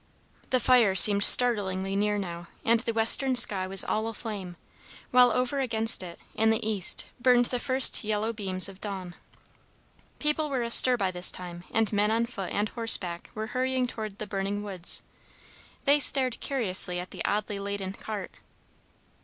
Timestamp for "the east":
6.49-7.05